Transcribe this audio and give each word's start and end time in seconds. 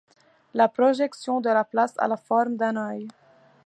La 0.61 0.67
projection 0.77 1.41
de 1.41 1.51
la 1.59 1.63
place 1.63 1.93
a 1.99 2.07
la 2.07 2.17
forme 2.17 2.55
d'un 2.55 2.75
œil. 2.75 3.07